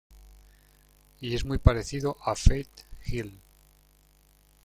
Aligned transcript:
Y 1.19 1.35
es 1.35 1.45
muy 1.45 1.59
parecido 1.59 2.17
a 2.25 2.33
Faith 2.35 2.71
Hill. 3.05 3.39